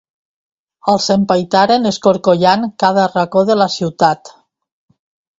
Els 0.93 1.09
empaitaren 1.15 1.85
escorcollant 1.89 2.65
cada 2.83 3.03
racó 3.11 3.43
de 3.51 3.57
la 3.63 3.67
ciutat. 3.75 4.33